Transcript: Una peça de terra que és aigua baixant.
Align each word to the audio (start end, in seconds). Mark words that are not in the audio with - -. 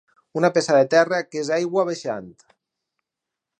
Una 0.39 0.49
peça 0.55 0.77
de 0.77 0.87
terra 0.93 1.19
que 1.27 1.41
és 1.43 1.53
aigua 1.59 1.85
baixant. 1.91 2.35